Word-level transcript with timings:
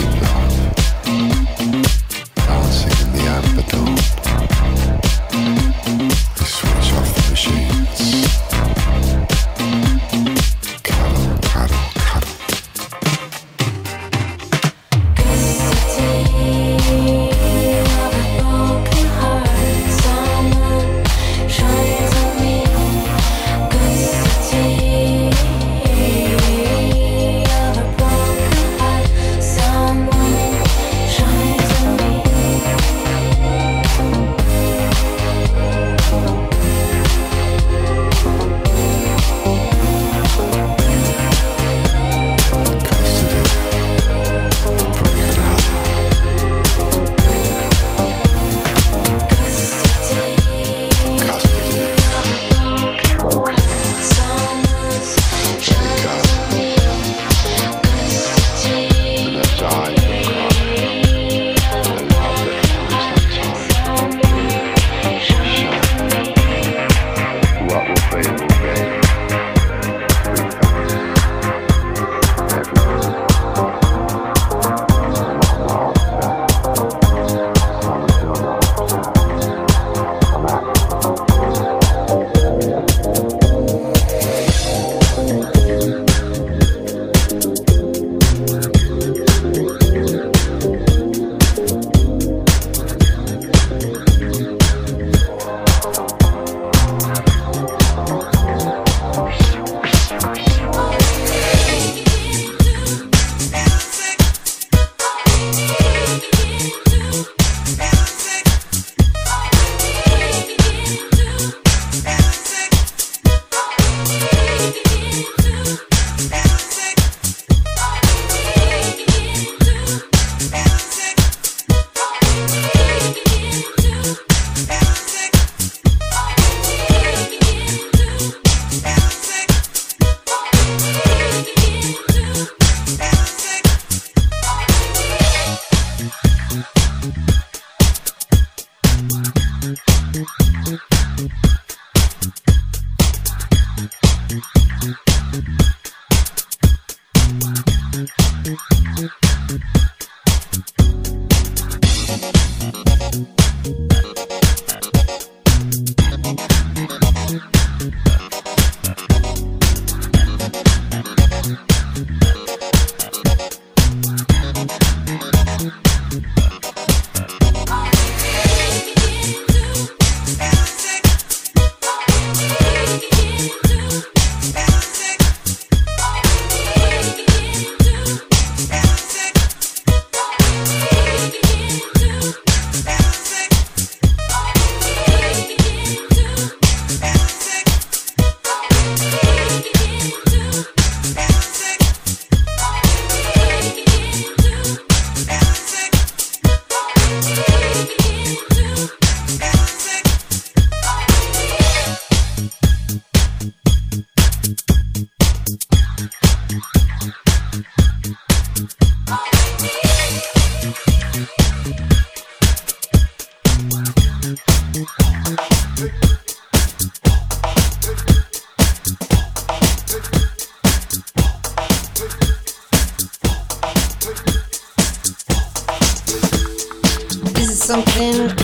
Big 0.00 0.20
Bang. 0.20 0.59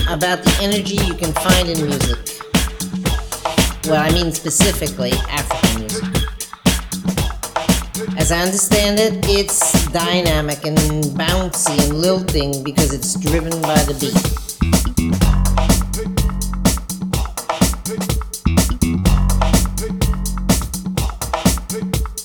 about 0.09 0.41
the 0.41 0.57
energy 0.61 0.95
you 1.05 1.13
can 1.13 1.33
find 1.33 1.67
in 1.67 1.85
music. 1.85 2.39
Well, 3.85 4.01
I 4.01 4.09
mean 4.11 4.31
specifically 4.31 5.11
African 5.29 5.81
music. 5.81 6.03
As 8.17 8.31
I 8.31 8.39
understand 8.41 8.99
it, 8.99 9.25
it's 9.27 9.87
dynamic 9.91 10.65
and 10.65 10.77
bouncy 11.17 11.77
and 11.85 11.99
lilting 11.99 12.63
because 12.63 12.93
it's 12.93 13.19
driven 13.19 13.61
by 13.61 13.77
the 13.83 13.93
beat. 13.99 14.15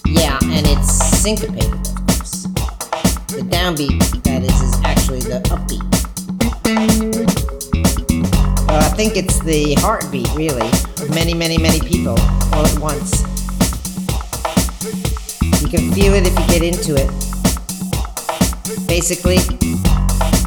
Yeah, 0.07 0.39
syncopated, 0.83 1.73
of 1.73 2.07
course. 2.07 2.43
The 3.29 3.43
downbeat, 3.49 4.23
that 4.23 4.43
is, 4.43 4.61
is 4.61 4.81
actually 4.85 5.21
the 5.21 5.41
upbeat. 5.51 5.92
Think 9.05 9.17
it's 9.17 9.41
the 9.41 9.75
heartbeat, 9.81 10.33
really, 10.37 10.69
of 11.03 11.11
many, 11.11 11.35
many, 11.35 11.59
many 11.59 11.81
people 11.81 12.15
all 12.53 12.65
at 12.65 12.79
once. 12.79 13.23
You 15.61 15.69
can 15.69 15.93
feel 15.93 16.15
it 16.15 16.25
if 16.25 16.39
you 16.39 16.47
get 16.47 16.63
into 16.63 16.95
it. 16.95 17.11
Basically, 18.87 19.39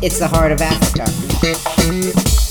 it's 0.01 0.19
the 0.19 0.27
heart 0.29 0.53
of 0.53 0.61
Africa. 0.61 2.44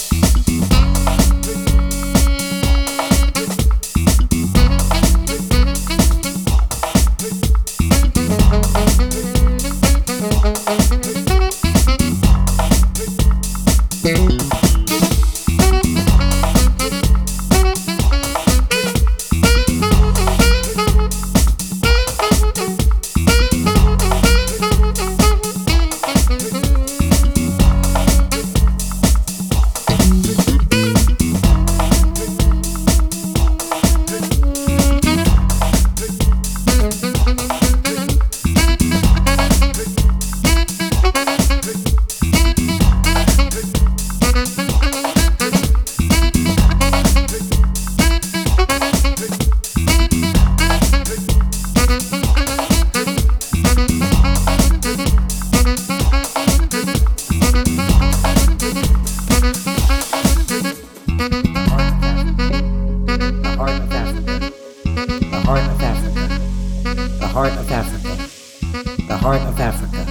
heart 69.25 69.41
of 69.41 69.59
Africa. 69.59 70.05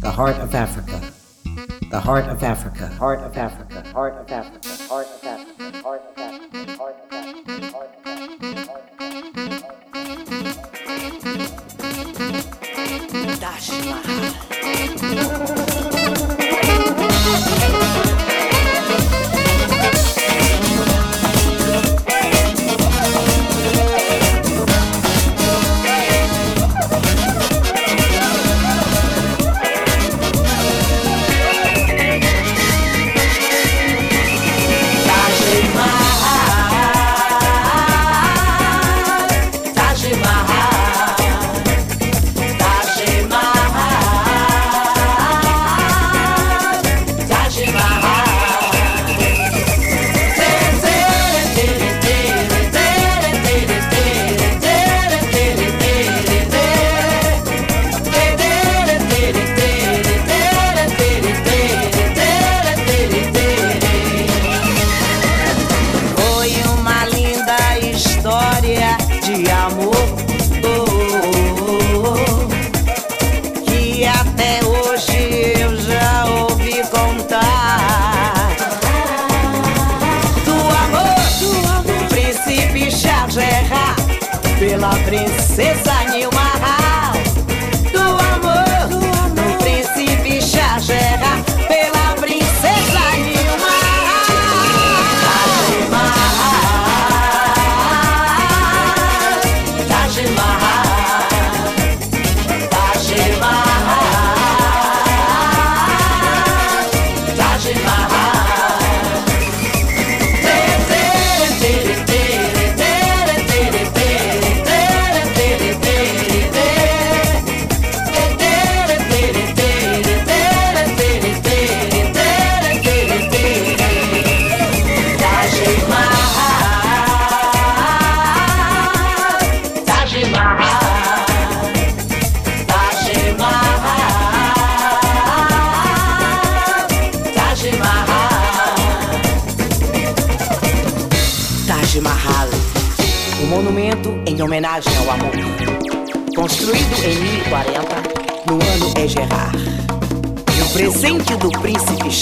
The 0.00 0.08
heart 0.08 0.36
of 0.36 0.54
Africa. 0.54 1.12
The 1.90 1.98
heart 1.98 2.26
of 2.26 2.44
Africa. 2.44 2.86
Heart 2.86 3.18
of 3.18 3.36
Africa. 3.36 3.82
Heart 3.92 4.14
of 4.14 4.30
Africa. 4.30 4.84
Heart 4.88 5.06
of 5.08 5.14
Africa. 5.14 5.19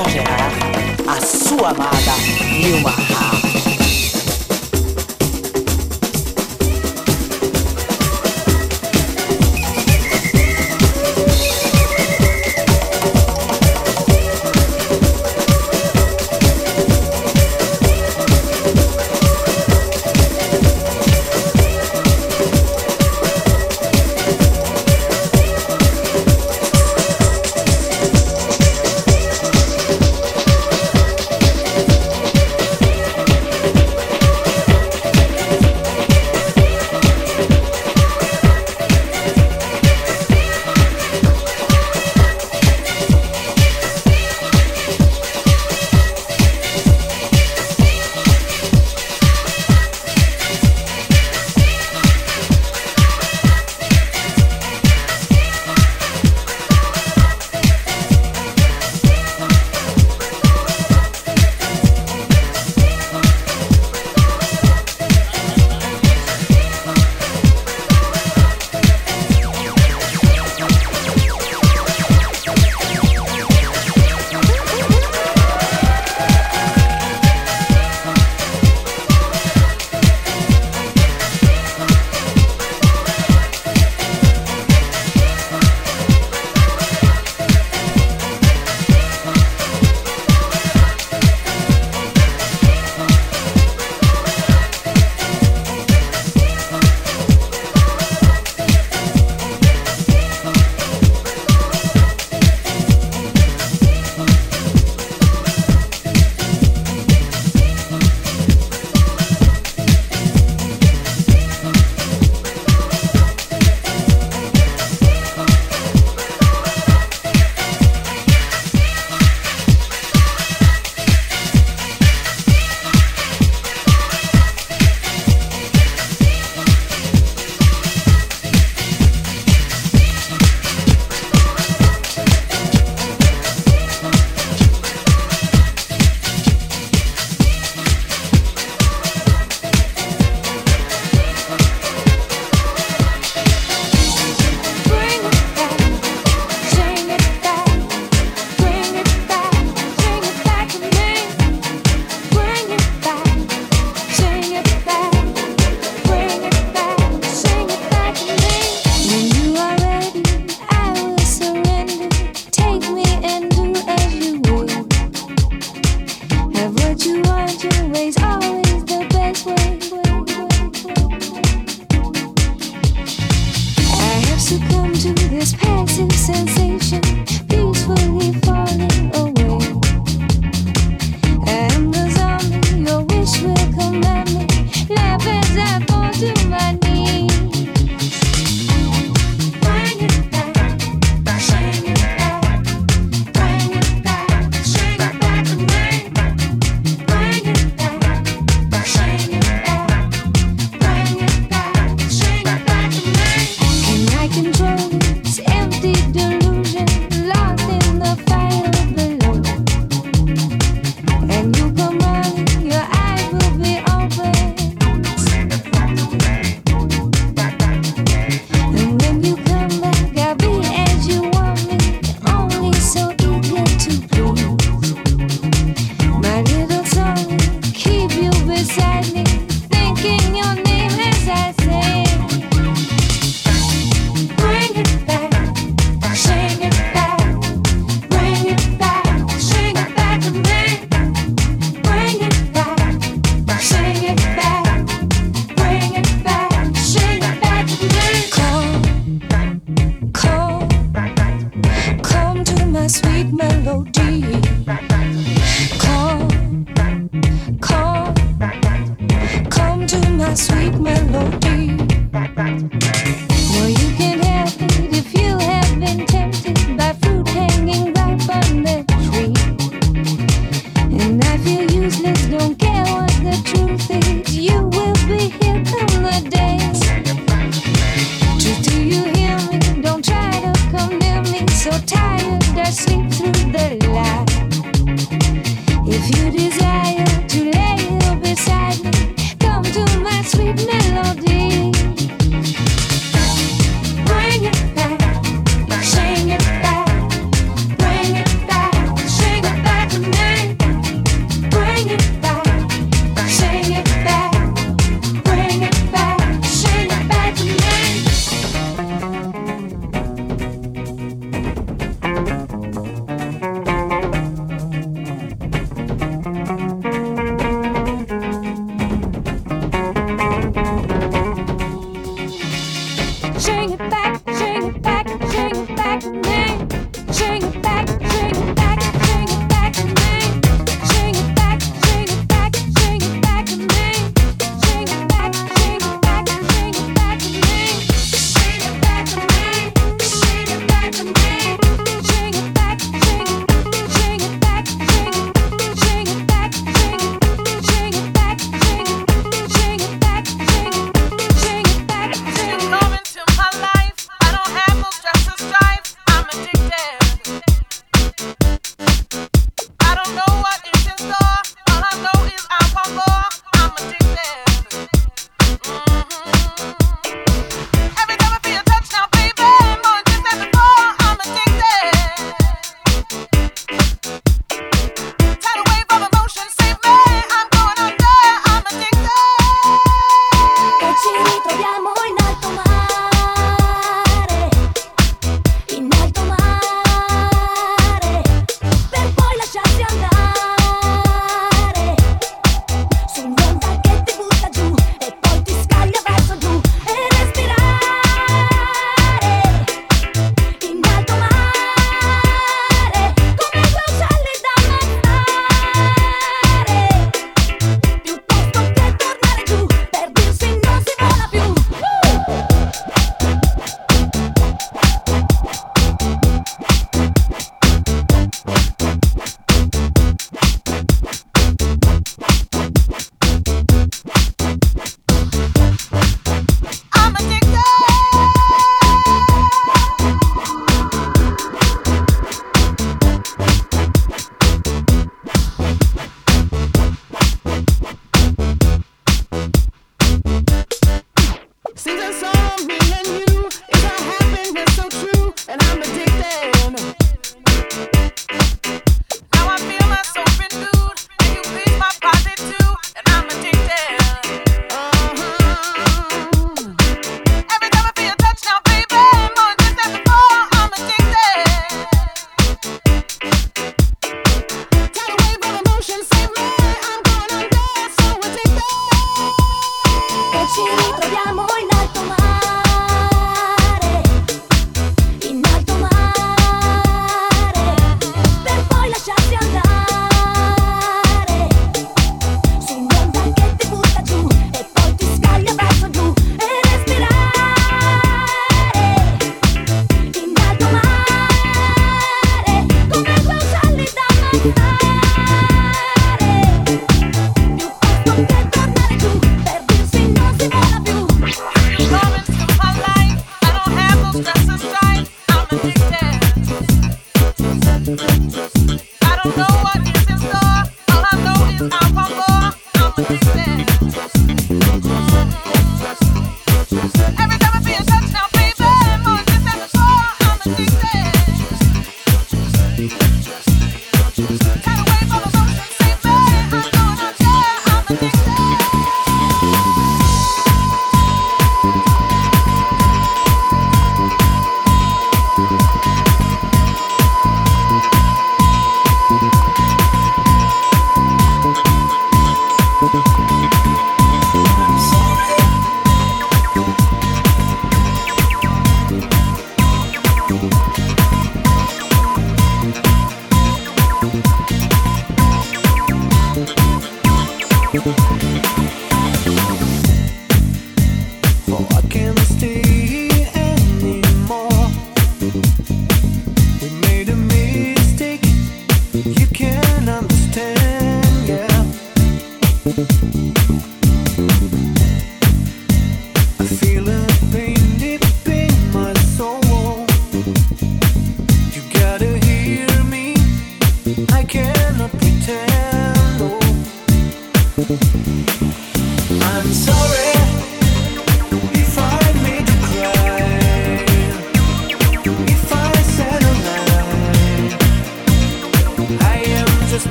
exagerar 0.00 0.52
a 1.06 1.20
sua 1.20 1.70
amada 1.70 2.16
Nilma 2.58 2.90
Rafa. 2.90 3.39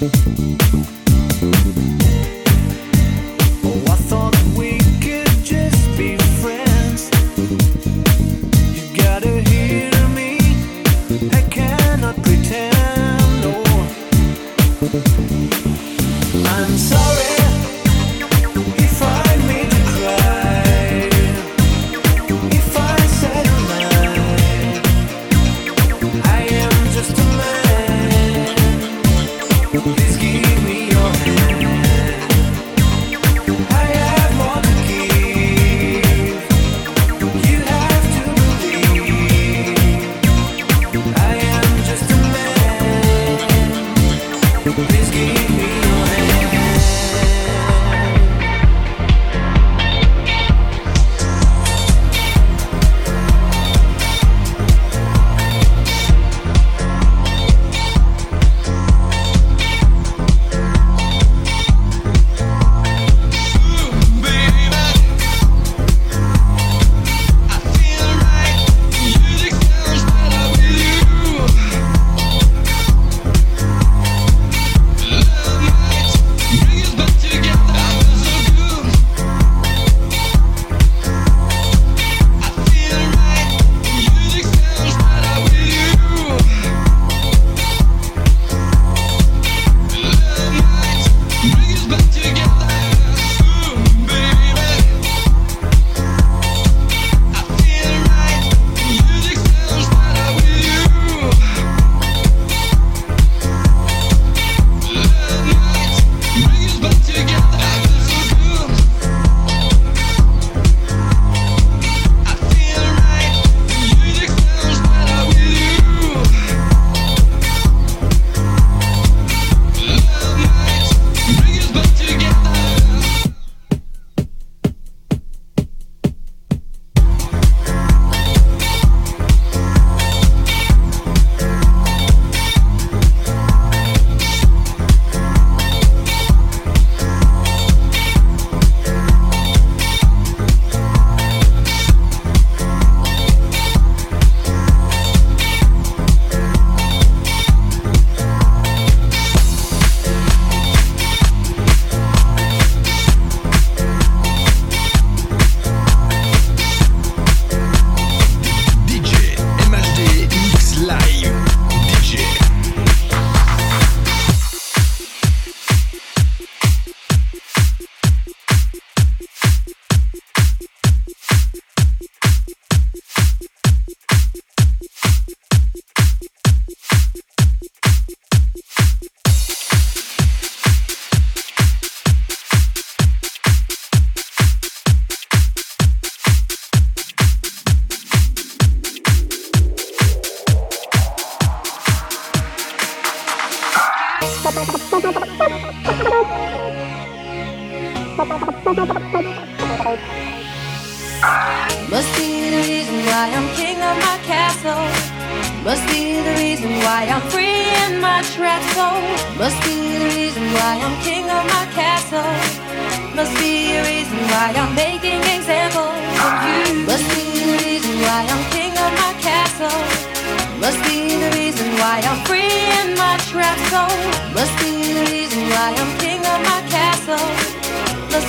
Must 0.00 0.24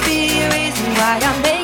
Be 0.03 0.41
a 0.41 0.49
reason 0.49 0.91
why 0.95 1.19
I'm 1.21 1.54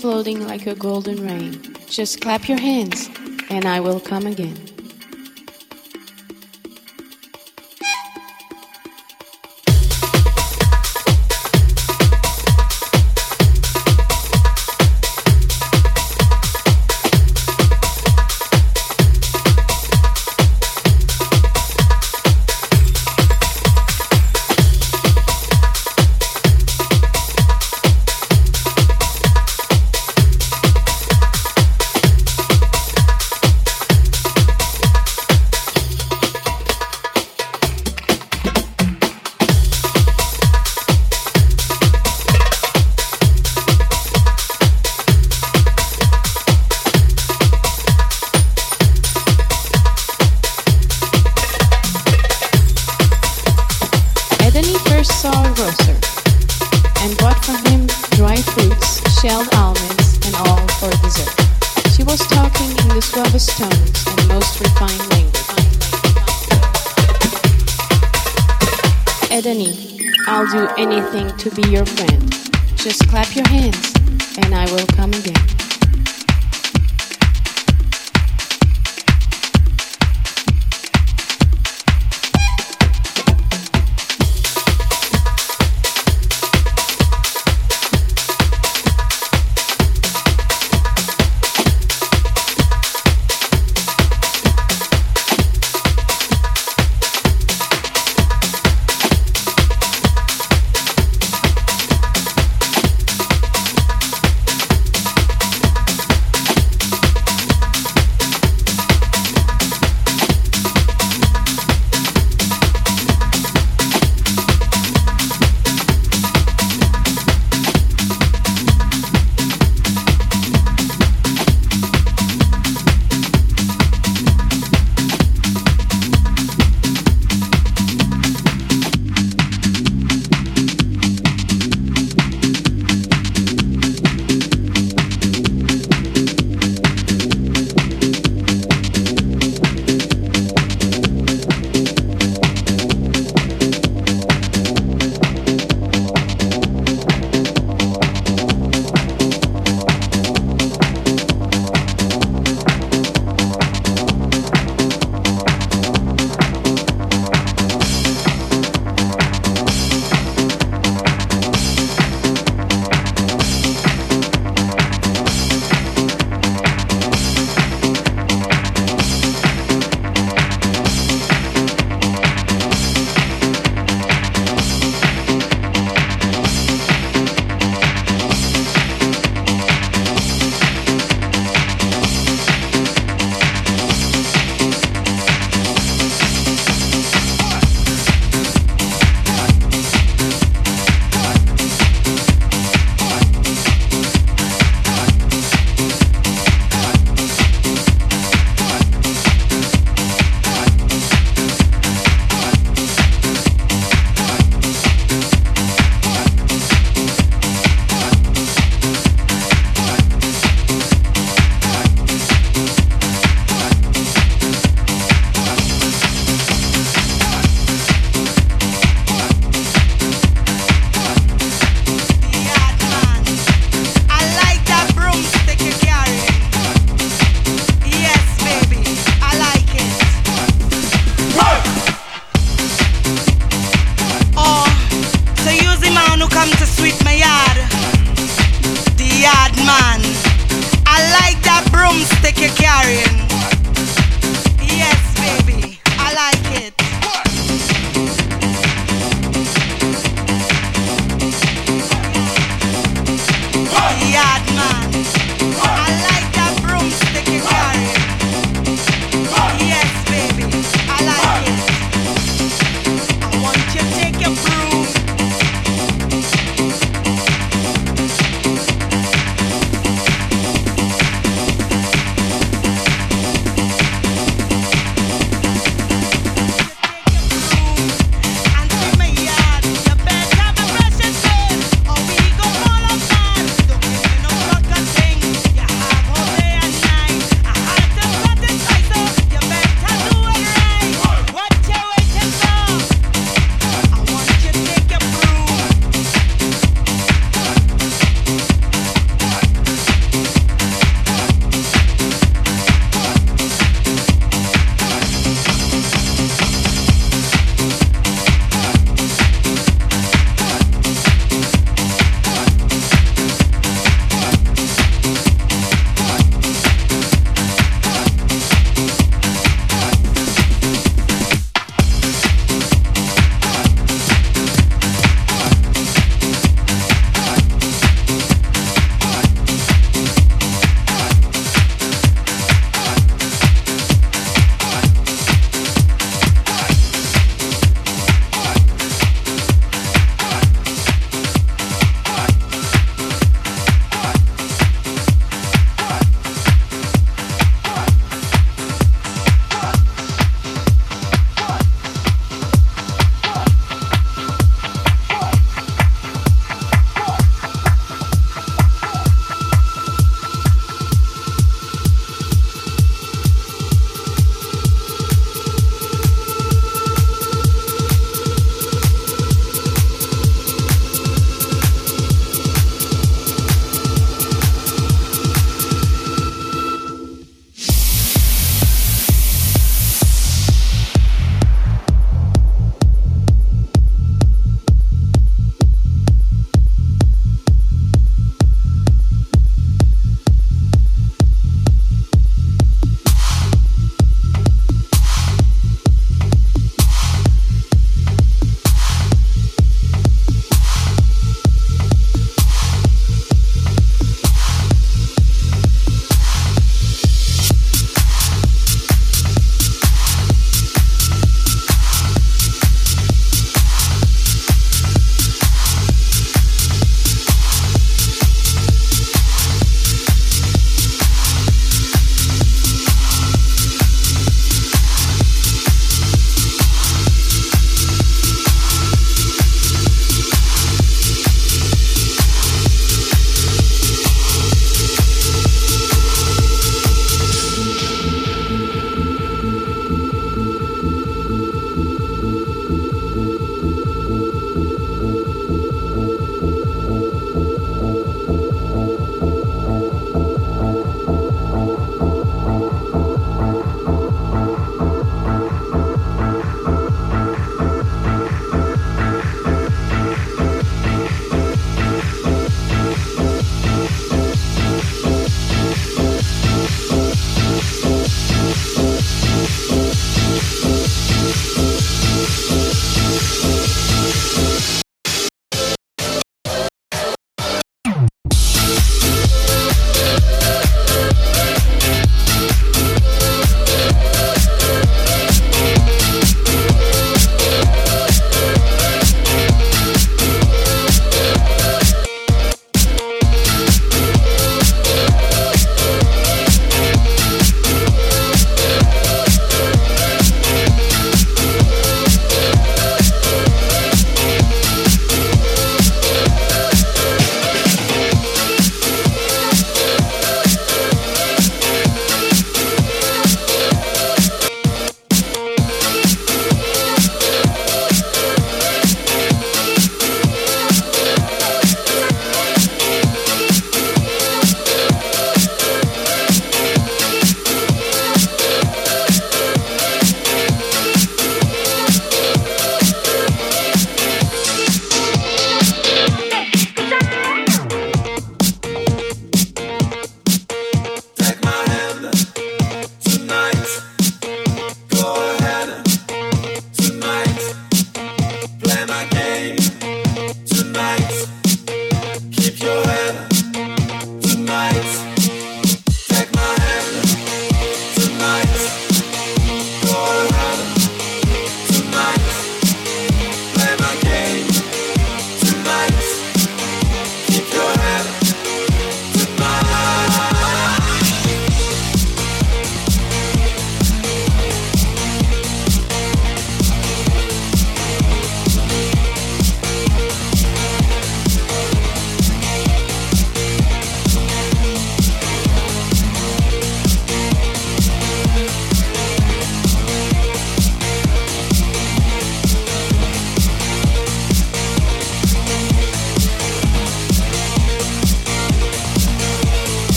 floating 0.00 0.46
like 0.46 0.66
a 0.66 0.74
golden 0.74 1.22
rain. 1.26 1.60
Just 1.86 2.22
clap 2.22 2.48
your 2.48 2.58
hands, 2.58 3.10
and 3.50 3.66
I 3.66 3.80
will 3.80 4.00
come 4.00 4.26
again. 4.26 4.69